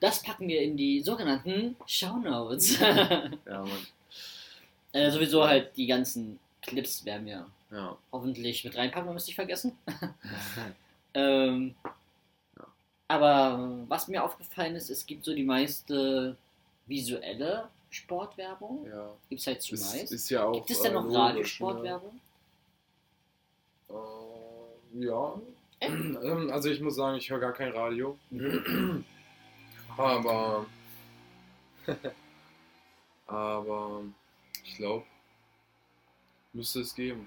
[0.00, 2.78] Das packen wir in die sogenannten Shownotes.
[2.80, 3.86] Ja, Mann.
[4.92, 7.96] äh, sowieso halt die ganzen Clips werden wir Ja.
[8.10, 9.76] hoffentlich mit reinpacken, wir müssen nicht vergessen.
[11.14, 11.74] Ähm.
[13.08, 16.36] Aber was mir aufgefallen ist, es gibt so die meiste
[16.86, 18.86] visuelle Sportwerbung?
[18.86, 19.10] Ja.
[19.30, 20.52] Gibt es halt zu Ist, ja auch.
[20.52, 21.18] Gibt es denn äh, noch ne?
[21.18, 22.20] Radiosportwerbung?
[23.88, 25.40] Äh, ja.
[26.50, 28.18] Also ich muss sagen, ich höre gar kein Radio.
[29.96, 30.66] Aber.
[33.26, 34.02] aber
[34.64, 35.04] ich glaube,
[36.52, 37.26] müsste es geben.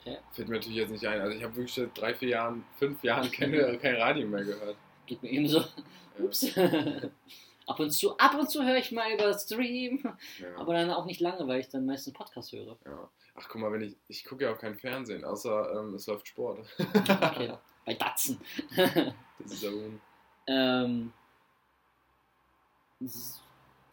[0.00, 0.18] Okay.
[0.32, 1.20] Fällt mir natürlich jetzt nicht ein.
[1.20, 4.76] Also ich habe wirklich seit drei, vier Jahren, fünf Jahren keine, kein Radio mehr gehört.
[5.06, 5.64] Geht mir eben so.
[6.18, 6.46] Ups.
[7.66, 10.02] ab und zu, ab und zu höre ich mal über Stream,
[10.40, 10.56] Ja.
[10.56, 12.76] aber dann auch nicht lange, weil ich dann meistens Podcast höre.
[12.84, 13.10] ja.
[13.36, 13.96] Ach guck mal, wenn ich.
[14.06, 16.64] Ich gucke ja auch kein Fernsehen, außer ähm, es läuft Sport.
[16.78, 17.52] Okay.
[17.84, 18.40] Bei Datsen.
[18.76, 20.00] Das ist ja un
[20.46, 21.12] ähm,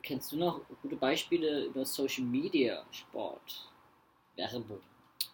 [0.04, 3.68] kennst du noch gute Beispiele über Social Media Sport?
[4.36, 4.80] Werbung.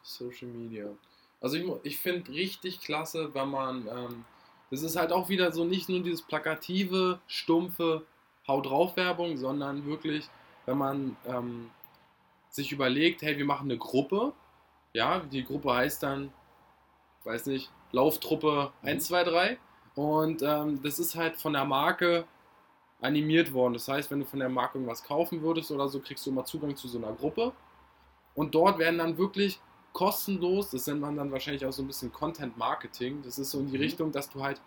[0.02, 0.88] Social Media.
[1.42, 4.26] Also ich, ich finde richtig klasse, wenn man, ähm,
[4.70, 8.06] das ist halt auch wieder so nicht nur dieses plakative, stumpfe
[8.48, 10.30] Hau drauf Werbung, sondern wirklich,
[10.66, 11.70] wenn man ähm,
[12.50, 14.32] sich überlegt, hey, wir machen eine Gruppe,
[14.94, 16.32] ja, die Gruppe heißt dann,
[17.26, 19.58] weiß nicht, Lauftruppe 1, 2, 3
[19.96, 22.26] und ähm, das ist halt von der Marke
[23.02, 23.74] animiert worden.
[23.74, 26.46] Das heißt, wenn du von der Marke irgendwas kaufen würdest oder so, kriegst du immer
[26.46, 27.54] Zugang zu so einer Gruppe.
[28.34, 29.60] Und dort werden dann wirklich
[29.98, 33.24] kostenlos, das nennt man dann wahrscheinlich auch so ein bisschen Content Marketing.
[33.24, 33.84] Das ist so in die Mhm.
[33.84, 34.62] Richtung, dass du halt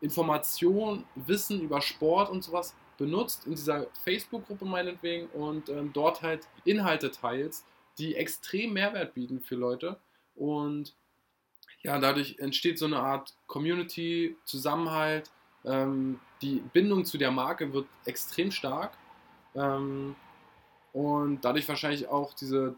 [0.00, 6.46] Informationen, Wissen über Sport und sowas benutzt in dieser Facebook-Gruppe meinetwegen und ähm, dort halt
[6.64, 7.66] Inhalte teilst,
[7.98, 9.98] die extrem Mehrwert bieten für Leute.
[10.36, 10.94] Und
[11.82, 15.32] ja, dadurch entsteht so eine Art Community, Zusammenhalt.
[15.64, 18.96] Ähm, die Bindung zu der Marke wird extrem stark.
[19.56, 20.14] Ähm,
[20.92, 22.76] und dadurch wahrscheinlich auch diese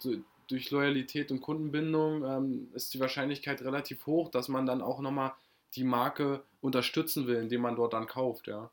[0.49, 5.33] durch Loyalität und Kundenbindung ähm, ist die Wahrscheinlichkeit relativ hoch, dass man dann auch nochmal
[5.75, 8.47] die Marke unterstützen will, indem man dort dann kauft.
[8.47, 8.71] Ja.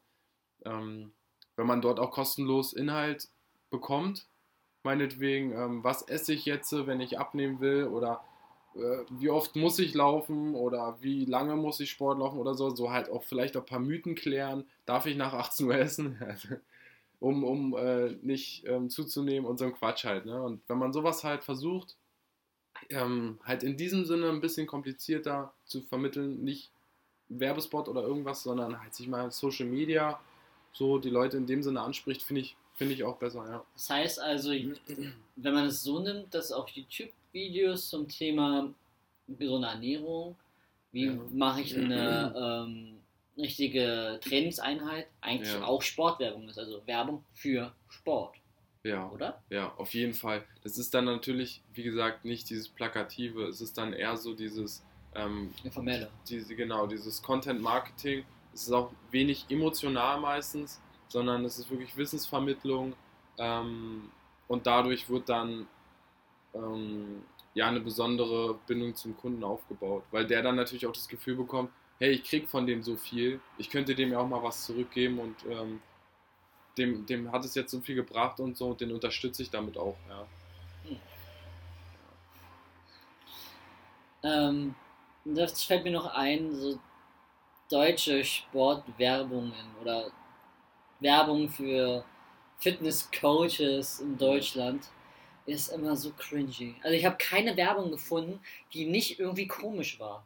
[0.63, 1.11] Ähm,
[1.55, 3.27] wenn man dort auch kostenlos Inhalt
[3.69, 4.25] bekommt,
[4.83, 8.23] meinetwegen, ähm, was esse ich jetzt, wenn ich abnehmen will oder
[8.75, 12.69] äh, wie oft muss ich laufen oder wie lange muss ich Sport laufen oder so,
[12.69, 16.17] so halt auch vielleicht auch ein paar Mythen klären, darf ich nach 18 Uhr essen,
[17.19, 20.25] um, um äh, nicht ähm, zuzunehmen und so ein Quatsch halt.
[20.25, 20.41] Ne?
[20.41, 21.95] Und wenn man sowas halt versucht,
[22.89, 26.71] ähm, halt in diesem Sinne ein bisschen komplizierter zu vermitteln, nicht
[27.29, 30.19] Werbespot oder irgendwas, sondern halt sich mal Social Media
[30.73, 33.65] so die Leute in dem Sinne anspricht, finde ich, finde ich auch besser, ja.
[33.73, 38.69] Das heißt also, wenn man es so nimmt, dass auch YouTube-Videos zum Thema
[39.27, 40.35] gesunde Ernährung,
[40.91, 41.13] wie Ja.
[41.31, 42.33] mache ich eine
[42.67, 42.97] ähm,
[43.37, 45.65] richtige Trainingseinheit, eigentlich Ja.
[45.65, 48.35] auch Sportwerbung ist, also Werbung für Sport,
[48.83, 49.09] Ja.
[49.09, 49.41] oder?
[49.49, 50.45] Ja, auf jeden Fall.
[50.63, 54.83] Das ist dann natürlich, wie gesagt, nicht dieses Plakative, es ist dann eher so dieses,
[55.15, 56.09] ähm, Informelle.
[56.27, 58.25] diese, genau, dieses Content Marketing.
[58.53, 62.93] Es ist auch wenig emotional meistens, sondern es ist wirklich Wissensvermittlung
[63.37, 64.09] ähm,
[64.47, 65.67] und dadurch wird dann
[66.53, 71.35] ähm, ja eine besondere Bindung zum Kunden aufgebaut, weil der dann natürlich auch das Gefühl
[71.35, 74.65] bekommt, hey, ich krieg von dem so viel, ich könnte dem ja auch mal was
[74.65, 75.81] zurückgeben und ähm,
[76.77, 79.77] dem, dem hat es jetzt so viel gebracht und so, und den unterstütze ich damit
[79.77, 80.27] auch, ja.
[84.23, 84.75] Ähm,
[85.23, 86.79] das fällt mir noch ein, so
[87.69, 90.11] deutsche Sportwerbungen oder
[90.99, 92.03] Werbung für
[92.59, 94.89] Fitnesscoaches in Deutschland
[95.45, 96.75] ist immer so cringy.
[96.81, 98.39] Also ich habe keine Werbung gefunden,
[98.73, 100.25] die nicht irgendwie komisch war.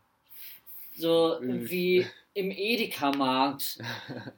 [0.95, 3.80] So irgendwie im Edeka-Markt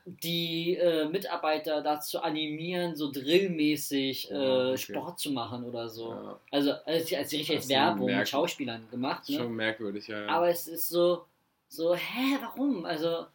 [0.06, 4.78] die äh, Mitarbeiter dazu animieren, so drillmäßig Ja, äh, okay.
[4.78, 6.12] Sport zu machen oder so.
[6.12, 6.40] ja.
[6.52, 8.28] Also als, als richtig ist Werbung mit.
[8.28, 9.30] Schauspielern gemacht.
[9.30, 9.38] Ne?
[9.38, 10.22] Schon merkwürdig, ja.
[10.22, 10.28] ja.
[10.28, 11.26] Aber es ist so,
[11.68, 12.86] so, hä, warum?
[12.86, 13.26] Also,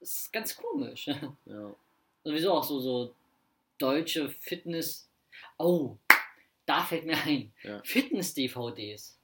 [0.00, 1.06] es ist ganz komisch.
[1.46, 1.74] ja.
[2.24, 3.14] Sowieso auch so, so
[3.78, 5.08] deutsche Fitness.
[5.58, 5.96] Oh,
[6.66, 7.52] da fällt mir ein.
[7.62, 7.80] Ja.
[7.84, 9.15] Fitness-DVDs.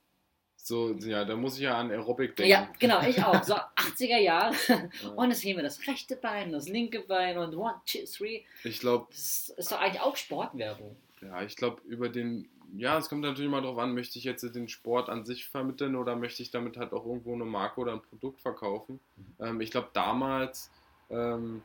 [0.64, 2.51] So, ja, da muss ich ja an Aerobic denken.
[2.51, 3.42] Ja, genau, ich auch.
[3.42, 4.55] So 80er Jahre.
[4.68, 5.11] Ja.
[5.16, 8.42] Und jetzt heben wir das rechte Bein, das linke Bein und one, two, three.
[8.62, 10.94] Ich glaube, Das ist doch eigentlich auch Sportwerbung.
[11.20, 14.42] ja, ich glaube, über den, ja, es kommt natürlich mal drauf an, möchte ich jetzt
[14.55, 17.92] den Sport an sich vermitteln oder möchte ich damit halt auch irgendwo eine Marke oder
[17.94, 19.01] ein Produkt verkaufen.
[19.40, 20.70] Ähm, ich glaube, damals,
[21.11, 21.62] ähm,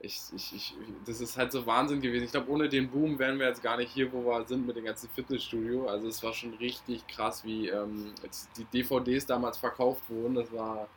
[0.00, 0.74] ich, ich, ich,
[1.06, 2.24] das ist halt so Wahnsinn gewesen.
[2.24, 4.76] Ich glaube, ohne den Boom wären wir jetzt gar nicht hier, wo wir sind mit
[4.76, 5.88] dem ganzen Fitnessstudio.
[5.88, 8.14] Also es war schon richtig krass, wie ähm,
[8.56, 10.36] die DVDs damals verkauft wurden.
[10.36, 10.88] Das war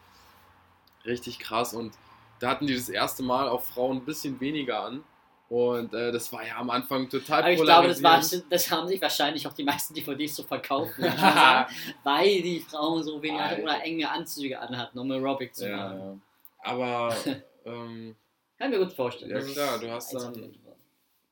[1.03, 1.93] richtig krass und
[2.39, 5.03] da hatten die das erste Mal auch Frauen ein bisschen weniger an.
[5.49, 8.87] Und äh, das war ja am Anfang total Aber ich glaube, das, war, das haben
[8.87, 13.63] sich wahrscheinlich auch die meisten DVDs so verkauft, sagen, weil die Frauen so wenig Alter.
[13.63, 15.99] oder enge Anzüge anhatten, um Aerobic zu ja, machen.
[15.99, 16.71] ja.
[16.71, 17.15] Aber
[17.65, 18.15] ähm,
[18.61, 19.31] Kann ich mir gut vorstellen.
[19.31, 20.55] Ja, Das klar, du hast dann-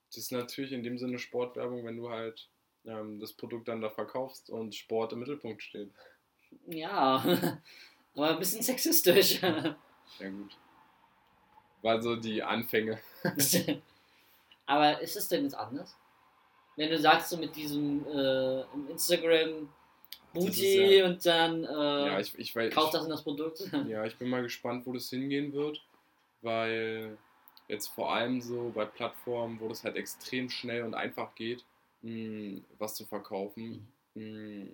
[0.07, 2.47] das ist natürlich in dem Sinne Sportwerbung, wenn du halt
[2.87, 5.91] ähm, das Produkt dann da verkaufst und Sport im Mittelpunkt steht.
[6.65, 7.17] Ja,
[8.15, 9.39] aber ein bisschen sexistisch.
[9.43, 9.75] Ja
[10.19, 10.57] gut.
[11.83, 12.99] War so die Anfänge.
[14.65, 15.95] aber ist es denn jetzt anders?
[16.77, 19.69] Wenn du sagst, so mit diesem äh, Instagram
[20.33, 21.67] Booty ja- und dann äh,
[22.07, 22.73] Ja, ich, ich weiß.
[22.73, 23.69] kauf das in das Produkt.
[23.87, 25.79] Ja, ich bin mal gespannt, wo das hingehen wird,
[26.41, 27.17] weil
[27.67, 31.65] jetzt vor allem so bei Plattformen, wo das halt extrem schnell und einfach geht,
[32.01, 34.67] mh, was zu verkaufen, mh,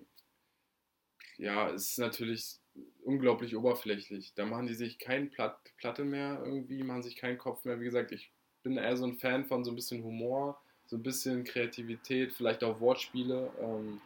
[1.38, 2.58] ja, es ist natürlich
[3.04, 4.32] unglaublich oberflächlich.
[4.34, 7.80] Da machen die sich kein Platt, Platte mehr irgendwie, machen sich keinen Kopf mehr.
[7.80, 8.30] Wie gesagt, ich
[8.62, 12.64] bin eher so ein Fan von so ein bisschen Humor, so ein bisschen Kreativität, vielleicht
[12.64, 13.50] auch Wortspiele.
[13.60, 14.00] Ähm,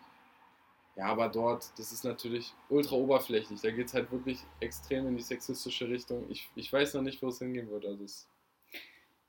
[1.01, 3.59] ja, aber dort, das ist natürlich ultra oberflächlich.
[3.63, 6.27] Da geht es halt wirklich extrem in die sexistische Richtung.
[6.29, 7.87] Ich, ich weiß noch nicht, wo es hingehen wird.
[7.87, 8.29] Also es,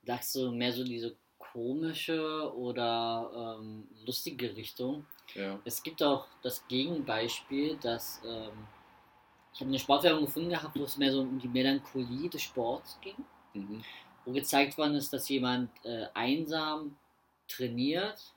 [0.06, 5.06] Sagst du mehr so diese komische oder ähm, lustige Richtung?
[5.34, 5.58] ja.
[5.64, 8.68] Es gibt auch das Gegenbeispiel, dass ähm,
[9.54, 12.98] ich habe eine Sportwerbung gefunden gehabt, wo es mehr so um die Melancholie des Sports
[13.02, 13.16] ging,
[13.54, 13.82] Mhm.
[14.26, 16.98] wo gezeigt worden ist, dass jemand äh, einsam
[17.48, 18.34] trainiert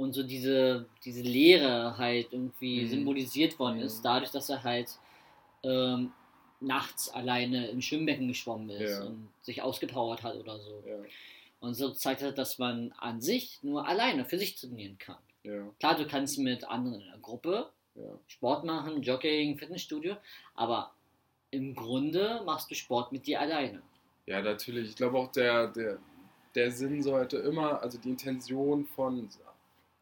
[0.00, 2.88] und so diese, diese Leere halt irgendwie Mhm.
[2.88, 4.02] symbolisiert worden ist, Mhm.
[4.04, 4.88] dadurch, dass er halt
[5.62, 6.12] ähm,
[6.60, 9.04] nachts alleine im Schwimmbecken geschwommen ist Ja.
[9.06, 10.82] und sich ausgepowert hat oder so.
[10.86, 10.96] Ja,
[11.60, 15.18] Und so zeigt er, dass man an sich nur alleine für sich trainieren kann.
[15.42, 17.70] ja, Klar, du kannst mit anderen in einer Gruppe.
[18.26, 20.16] Sport machen, Jogging, Fitnessstudio,
[20.54, 20.92] aber
[21.50, 23.82] im Grunde machst du Sport mit dir alleine.
[24.24, 24.90] Ja, natürlich.
[24.90, 25.98] Ich glaube auch, der, der,
[26.54, 29.28] der Sinn sollte immer, also die Intention von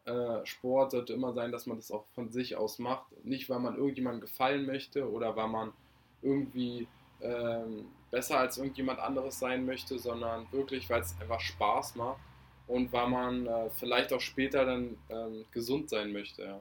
[0.09, 3.05] äh, Sport sollte immer sein, dass man das auch von sich aus macht.
[3.23, 5.73] Nicht, weil man irgendjemandem gefallen möchte oder weil man
[6.21, 6.87] irgendwie
[7.21, 12.19] ähm, besser als irgendjemand anderes sein möchte, sondern wirklich, weil es einfach Spaß macht
[12.67, 16.43] und weil man äh, vielleicht auch später dann ähm, gesund sein möchte.
[16.43, 16.59] Ja.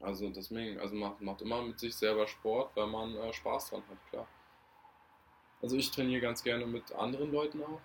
[0.00, 3.82] Also deswegen, also macht, macht immer mit sich selber Sport, weil man äh, Spaß dran
[3.88, 4.26] hat, klar.
[5.62, 7.80] Also ich trainiere ganz gerne mit anderen Leuten auch,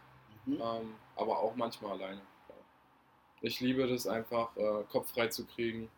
[0.45, 0.59] Mhm.
[0.61, 2.21] ähm, aber auch manchmal alleine.
[3.41, 5.89] Ich liebe das einfach, äh, Kopf frei zu kriegen.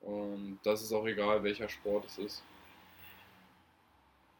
[0.00, 2.42] Und das ist auch egal, welcher Sport es ist.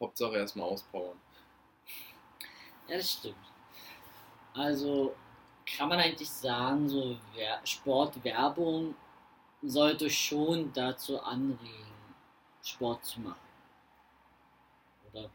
[0.01, 1.21] Hauptsache erstmal auspowern.
[2.89, 3.37] Ja, das stimmt.
[4.55, 5.15] Also
[5.77, 8.95] kann man eigentlich sagen, so Wer- Sportwerbung
[9.63, 11.93] sollte schon dazu anregen,
[12.63, 13.49] Sport zu machen.
[15.13, 15.31] Oder?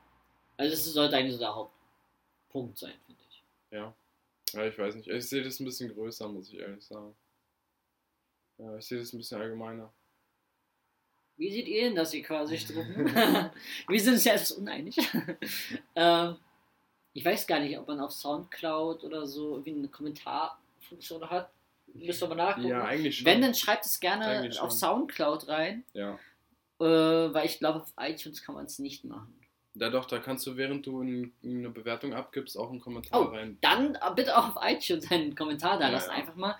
[0.57, 3.43] Also das sollte eigentlich so der Hauptpunkt sein, finde ich.
[3.71, 3.93] Ja.
[4.53, 5.07] Ja, ich weiß nicht.
[5.07, 7.15] Ich sehe das ein bisschen größer, muss ich ehrlich sagen.
[8.57, 9.91] Ja, ich sehe das ein bisschen allgemeiner.
[11.37, 13.05] Wie seht ihr denn das, ihr quasi Struppen?
[13.87, 14.95] Wir sind uns ja etwas uneinig.
[15.95, 16.35] ähm,
[17.13, 21.51] ich weiß gar nicht, ob man auf Soundcloud oder so irgendwie eine Kommentarfunktion hat.
[21.93, 22.67] Müssen wir mal nachgucken.
[22.69, 23.25] Ja, eigentlich schon.
[23.25, 24.71] Wenn, dann schreibt es gerne auf.
[24.71, 26.15] Soundcloud rein, Ja.
[26.79, 26.85] äh,
[27.33, 29.39] weil ich glaube, auf iTunes kann man es nicht machen.
[29.75, 33.19] Ja doch, da kannst du, während du in, in eine Bewertung abgibst, auch einen Kommentar
[33.21, 33.57] Oh, rein.
[33.61, 36.09] Dann äh, bitte auch auf iTunes einen Kommentar da Ja, lassen.
[36.11, 36.15] ja.
[36.17, 36.55] Einfach mal,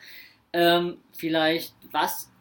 [0.51, 2.31] ähm, vielleicht, was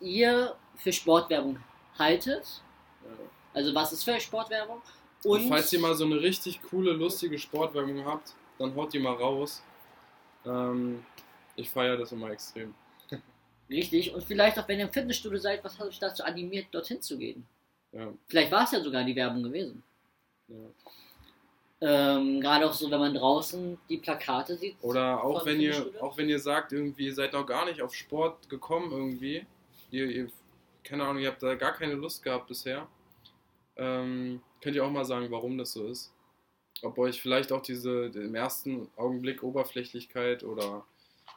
[0.00, 1.58] ihr für Sportwerbung
[1.98, 2.62] haltet.
[3.04, 3.10] Ja.
[3.54, 4.82] Also, was ist für Sportwerbung?
[5.24, 8.98] Und, Und, falls ihr mal so eine richtig coole, lustige Sportwerbung habt, dann haut die
[8.98, 9.62] mal raus.
[10.46, 11.04] Ähm,
[11.56, 12.74] ich feiere das immer extrem.
[13.70, 17.02] Richtig, und vielleicht auch, wenn ihr im Fitnessstudio seid, was hat euch dazu animiert, dorthin
[17.02, 17.46] zu gehen?
[17.92, 19.82] Ja, Vielleicht war es ja sogar die Werbung gewesen.
[21.80, 24.76] Ähm, Gerade auch so, wenn man draußen die Plakate sieht.
[24.82, 27.94] Oder auch wenn ihr, auch wenn ihr sagt, irgendwie, ihr seid noch gar nicht auf
[27.94, 29.46] Sport gekommen irgendwie.
[29.90, 30.28] Ihr, ihr
[30.88, 32.88] keine Ahnung, ihr habt da gar keine Lust gehabt bisher.
[33.76, 36.12] Ähm, könnt ihr auch mal sagen, warum das so ist.
[36.82, 40.84] Ob euch vielleicht auch diese im ersten Augenblick Oberflächlichkeit oder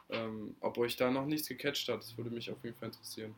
[0.08, 3.34] ähm, ob euch da noch nichts gecatcht hat, das würde mich auf jeden Fall interessieren.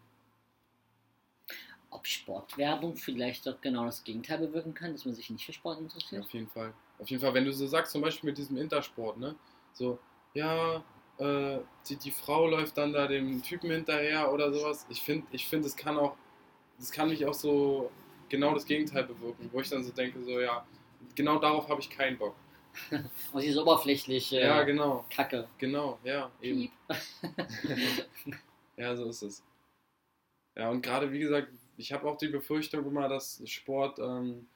[1.95, 5.79] Ob Sportwerbung vielleicht doch genau das Gegenteil bewirken kann, dass man sich nicht für Sport
[5.79, 6.25] Ja, interessiert?
[6.25, 6.75] auf jeden Fall.
[6.99, 9.35] Auf jeden Fall, wenn du so sagst, zum Beispiel mit diesem Intersport, ne?
[9.73, 9.99] So,
[10.35, 10.83] ja,
[11.19, 14.87] äh, die, die Frau läuft dann da dem Typen hinterher oder sowas.
[14.89, 16.17] Ich finde, ich finde, es kann auch,
[16.79, 17.91] das kann mich auch so
[18.29, 20.67] genau das Gegenteil bewirken, wo ich dann so denke, so, ja,
[21.15, 22.35] genau darauf habe ich keinen Bock.
[23.33, 25.49] Und diese oberflächliche Ja, genau, Kacke.
[25.59, 26.71] genau, ja, eben.
[28.77, 29.45] Ja, so ist es.
[30.57, 34.47] Ja, und gerade wie gesagt, ich habe auch die Befürchtung immer, dass Sport ähm,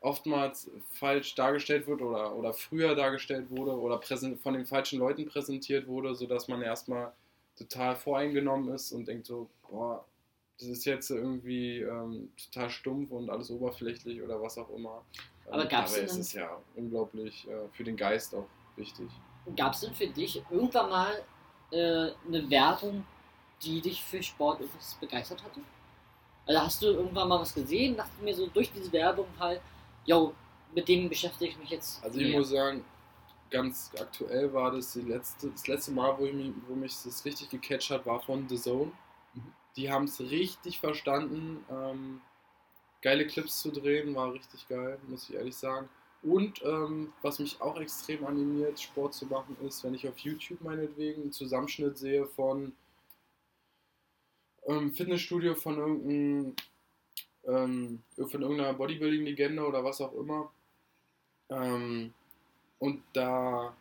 [0.00, 5.86] oftmals falsch dargestellt wird oder, oder früher dargestellt wurde oder von den falschen Leuten präsentiert
[5.86, 7.12] wurde, sodass man erstmal
[7.56, 10.04] total voreingenommen ist und denkt so, boah,
[10.58, 15.02] das ist jetzt irgendwie ähm, total stumpf und alles oberflächlich oder was auch immer.
[15.50, 18.46] Aber Ähm, gab's dabei denn ist es ja unglaublich äh, für den Geist auch
[18.76, 19.08] wichtig.
[19.56, 21.22] gab es denn für dich irgendwann mal
[21.70, 23.04] äh, eine Werbung,
[23.62, 25.60] die dich für Sport etwas begeistert hatte?
[26.46, 29.60] Also hast du irgendwann mal was gesehen, dachte mir so durch diese Werbung halt,
[30.04, 30.32] yo,
[30.74, 32.02] mit dem beschäftige ich mich jetzt.
[32.04, 32.38] Also ich mehr.
[32.38, 32.84] muss sagen,
[33.50, 37.24] ganz aktuell war das die letzte, das letzte Mal, wo, ich mich, wo mich das
[37.24, 38.92] richtig gecatcht hat, war von The Zone.
[39.34, 39.52] Mhm.
[39.76, 42.20] Die haben es richtig verstanden, ähm,
[43.02, 45.88] geile Clips zu drehen, war richtig geil, muss ich ehrlich sagen.
[46.22, 50.60] Und ähm, was mich auch extrem animiert, Sport zu machen, ist, wenn ich auf YouTube
[50.60, 52.72] meinetwegen einen Zusammenschnitt sehe von
[54.66, 56.56] ähm, Fitnessstudio von irgendeinem
[57.46, 60.50] ähm, von irgendeiner Bodybuilding-Legende oder was auch immer.
[61.48, 62.12] Ähm,
[62.78, 63.74] und da,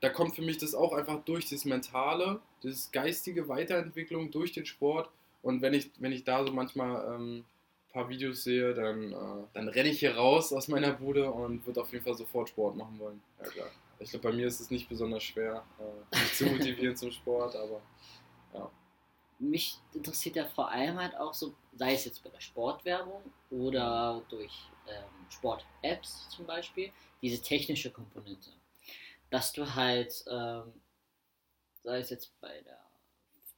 [0.00, 4.66] da kommt für mich das auch einfach durch, das Mentale, das geistige Weiterentwicklung durch den
[4.66, 5.10] Sport.
[5.42, 9.46] Und wenn ich, wenn ich da so manchmal ähm, ein paar Videos sehe, dann, äh,
[9.52, 12.76] dann renne ich hier raus aus meiner Bude und würde auf jeden Fall sofort Sport
[12.76, 13.22] machen wollen.
[13.38, 13.70] Ja klar.
[13.98, 17.54] Ich glaube, bei mir ist es nicht besonders schwer, äh, mich zu motivieren zum Sport,
[17.54, 17.82] aber
[19.40, 24.22] mich interessiert ja vor allem halt auch so, sei es jetzt bei der Sportwerbung oder
[24.28, 28.50] durch ähm, Sport-Apps zum Beispiel, diese technische Komponente.
[29.30, 30.72] Dass du halt, ähm,
[31.82, 32.78] sei es jetzt bei der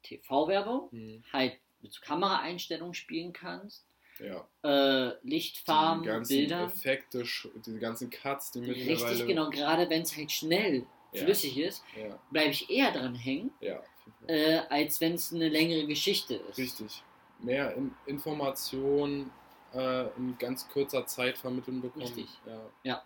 [0.03, 3.85] TV-Werbung, hm, halt mit Kameraeinstellungen spielen kannst,
[4.19, 4.47] ja.
[4.63, 6.65] äh, Lichtfarben, die ganzen Bilder.
[6.65, 7.25] Effekte,
[7.67, 9.27] die ganzen Cuts, die Richtig, mittlerweile.
[9.27, 11.25] genau, gerade wenn es halt schnell Ja.
[11.25, 13.83] flüssig ist, Ja, bleibe ich eher dran hängen, ja.
[14.27, 16.59] Äh, als wenn es eine längere Geschichte ist.
[16.59, 17.03] Richtig.
[17.41, 19.31] Mehr in Informationen
[19.75, 22.05] äh, in ganz kurzer Zeit vermitteln bekommen.
[22.05, 22.29] Richtig.
[22.47, 22.61] Ja.
[22.85, 23.03] Ja.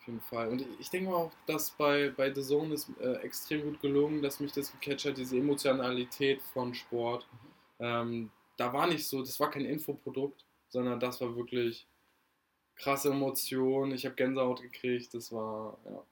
[0.00, 0.48] Auf jeden Fall.
[0.48, 3.80] Und ich- ich denke mal auch, dass bei, bei The Zone ist äh, extrem gut
[3.80, 7.26] gelungen, dass mich das gecatcht hat, diese Emotionalität von Sport.
[7.30, 7.84] Mhm.
[7.84, 11.86] Ähm, da war nicht so, das war kein Infoprodukt, sondern das war wirklich
[12.74, 13.92] krasse Emotionen.
[13.92, 15.14] Ich habe Gänsehaut gekriegt.
[15.14, 16.02] Das war, ja,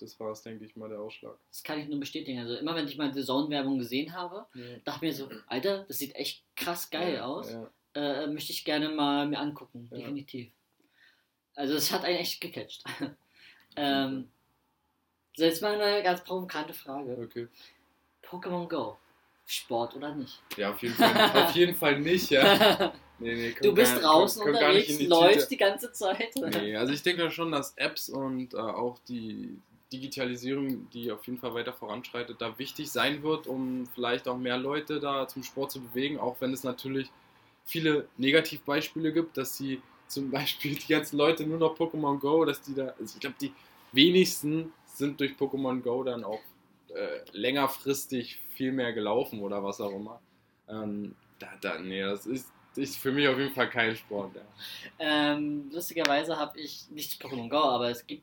[0.00, 1.36] das war es, denke ich mal, der Ausschlag.
[1.48, 2.38] Das kann ich nur bestätigen.
[2.40, 4.46] Also immer wenn ich mal die Zone-Werbung gesehen habe,
[4.84, 7.50] dachte mir so, Alter, das sieht echt krass geil ja, aus.
[7.52, 7.70] Ja.
[7.94, 9.98] Äh, möchte ich gerne mal mir angucken, Ja.
[9.98, 10.50] definitiv.
[11.54, 12.84] Also es hat einen echt gecatcht.
[13.76, 14.28] ähm,
[15.36, 17.16] so, jetzt mal eine ganz provokante Frage.
[17.22, 17.48] Okay.
[18.22, 18.96] Pokémon Go,
[19.46, 20.40] Sport oder nicht?
[20.56, 22.92] Ja, auf jeden Fall, auf jeden Fall nicht, ja.
[23.22, 25.48] Nee, nee, du bist gar- draußen gar nicht unterwegs, die läufst Tüte.
[25.50, 26.34] die ganze Zeit.
[26.36, 29.60] Nee, also ich denke schon, dass Apps und äh, auch die
[29.92, 34.58] Digitalisierung, die auf jeden Fall weiter voranschreitet, da wichtig sein wird, um vielleicht auch mehr
[34.58, 37.10] Leute da zum Sport zu bewegen, auch wenn es natürlich
[37.64, 42.62] viele Negativbeispiele gibt, dass sie zum Beispiel die ganzen Leute nur noch Pokémon Go, dass
[42.62, 43.52] die da, also ich glaube, die
[43.92, 46.40] wenigsten sind durch Pokémon Go dann auch
[46.94, 50.20] äh, längerfristig viel mehr gelaufen oder was auch immer.
[50.68, 54.36] Ähm, da, da, nee, das ist, ist für mich auf jeden Fall kein Sport.
[54.36, 54.42] Ja.
[54.98, 58.22] Ähm, lustigerweise habe ich nicht Pokémon Go, aber es gibt.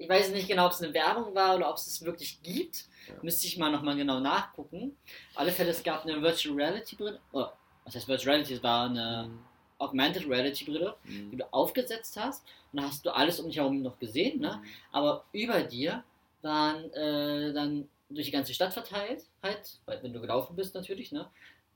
[0.00, 2.84] Ich, weiß nicht genau, ob es eine Werbung war oder ob es es wirklich gibt.
[3.08, 3.14] Ja.
[3.22, 4.96] Müsste ich mal nochmal genau nachgucken.
[5.32, 7.20] Auf alle Fälle, es gab eine Virtual Reality Brille.
[7.32, 7.46] Oh,
[7.84, 8.54] was heißt Virtual Reality?
[8.54, 9.30] Es war eine
[9.78, 11.30] Augmented Reality Brille, Mhm.
[11.30, 12.44] die du aufgesetzt hast.
[12.72, 14.62] Und da hast du alles um dich herum noch gesehen, ne?
[14.92, 16.02] Aber über dir
[16.42, 21.12] waren äh, dann durch die ganze Stadt verteilt, halt, weil wenn du gelaufen bist natürlich,
[21.12, 21.28] ne?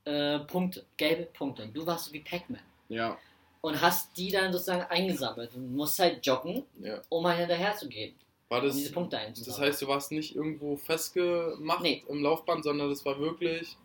[0.05, 1.63] Äh, Punkte, gelbe Punkte.
[1.63, 3.17] Und du warst so wie Pac-Man Ja,
[3.65, 5.55] und hast die dann sozusagen eingesammelt.
[5.55, 7.01] Du musst halt joggen, ja.
[7.09, 8.13] um mal hinterher zu gehen,
[8.47, 12.03] War um das, diese Punkte das heißt, du warst nicht irgendwo festgemacht Nee.
[12.07, 13.75] im Laufband, sondern das war wirklich.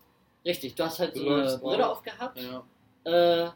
[0.45, 1.97] Richtig, du hast halt so eine Brille auf.
[1.99, 2.63] aufgehabt Ja,
[3.05, 3.51] äh,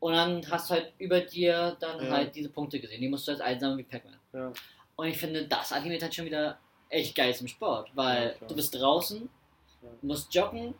[0.00, 2.10] und dann hast du halt über dir dann Ja.
[2.10, 3.00] halt diese Punkte gesehen.
[3.00, 4.18] Die musst du halt einsammeln wie Pac-Man.
[4.34, 4.52] ja,
[4.96, 6.58] Und ich finde, das animiert halt schon wieder
[6.90, 9.30] echt geil zum Sport, weil du bist draußen,
[10.02, 10.74] musst joggen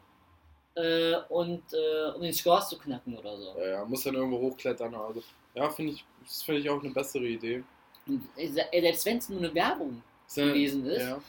[0.74, 3.58] äh, und äh, um den Scores zu knacken oder so.
[3.58, 4.94] ja, ja, muss dann irgendwo hochklettern.
[4.94, 5.22] Also,
[5.54, 7.62] ja, finde ich, das finde ich auch eine bessere Idee.
[8.06, 10.02] Und äh, se- selbst wenn es nur eine Werbung
[10.34, 11.20] ja- gewesen ist, Ja,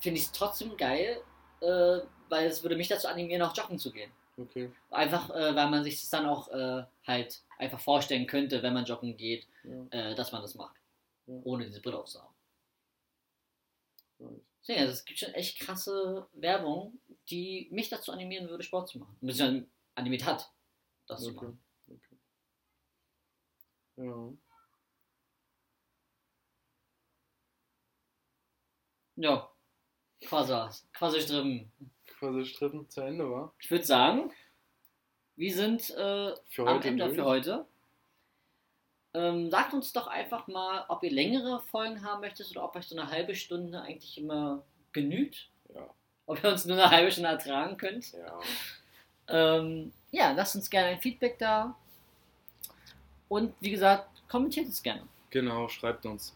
[0.00, 1.20] finde ich es trotzdem geil,
[1.60, 4.10] äh, weil es würde mich dazu animieren, auch joggen zu gehen.
[4.38, 4.70] okay.
[4.90, 8.84] Einfach, äh, weil man sich das dann auch äh, halt einfach vorstellen könnte, wenn man
[8.84, 9.46] joggen geht,
[9.92, 10.76] Ja, dass man das macht.
[11.26, 11.34] Ja.
[11.44, 12.32] Ohne diese Brille aufzuhaben.
[14.18, 14.30] nice.
[14.62, 16.98] Deswegen, also es gibt schon echt krasse Werbung,
[17.30, 19.16] die mich dazu animieren würde, Sport zu machen.
[19.20, 20.52] Beziehungsweise animiert hat,
[21.06, 21.46] das zu Okay.
[21.46, 21.64] machen.
[21.88, 22.16] okay.
[23.96, 24.32] Ja.
[29.16, 29.50] Ja,
[30.24, 30.54] quasi,
[30.94, 31.70] quasi drin.
[32.18, 33.54] Quasi Stritten zu Ende war.
[33.60, 34.32] Ich würde sagen,
[35.36, 36.88] wir sind äh, Für am heute.
[36.88, 37.16] Ende durch.
[37.16, 37.66] für heute.
[39.14, 42.86] Ähm, sagt uns doch einfach mal, ob ihr längere Folgen haben möchtet oder ob euch
[42.86, 45.50] so eine halbe Stunde eigentlich immer genügt.
[45.74, 45.94] Ja.
[46.26, 48.12] Ob ihr uns nur eine halbe Stunde ertragen könnt.
[48.12, 48.40] Ja.
[49.28, 51.74] Ähm, ja, lasst uns gerne ein Feedback da.
[53.28, 55.02] Und wie gesagt, kommentiert es gerne.
[55.30, 56.34] Genau, schreibt uns.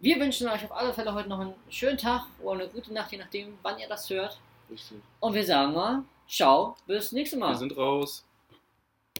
[0.00, 3.12] Wir wünschen euch auf alle Fälle heute noch einen schönen Tag oder eine gute Nacht,
[3.12, 4.38] je nachdem, wann ihr das hört.
[4.70, 4.98] Richtig.
[5.20, 7.50] Und wir sagen mal, ciao, bis nächstes Mal.
[7.50, 8.24] Wir sind raus.